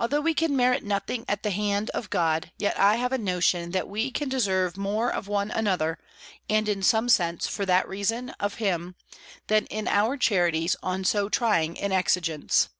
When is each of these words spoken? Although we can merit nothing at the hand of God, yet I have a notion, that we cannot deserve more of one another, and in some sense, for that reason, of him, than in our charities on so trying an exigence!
Although 0.00 0.22
we 0.22 0.32
can 0.32 0.56
merit 0.56 0.82
nothing 0.82 1.26
at 1.28 1.42
the 1.42 1.50
hand 1.50 1.90
of 1.90 2.08
God, 2.08 2.52
yet 2.56 2.78
I 2.80 2.96
have 2.96 3.12
a 3.12 3.18
notion, 3.18 3.72
that 3.72 3.86
we 3.86 4.10
cannot 4.10 4.30
deserve 4.30 4.78
more 4.78 5.12
of 5.12 5.28
one 5.28 5.50
another, 5.50 5.98
and 6.48 6.66
in 6.70 6.82
some 6.82 7.10
sense, 7.10 7.46
for 7.46 7.66
that 7.66 7.86
reason, 7.86 8.30
of 8.40 8.54
him, 8.54 8.94
than 9.48 9.66
in 9.66 9.88
our 9.88 10.16
charities 10.16 10.74
on 10.82 11.04
so 11.04 11.28
trying 11.28 11.78
an 11.82 11.92
exigence! 11.92 12.70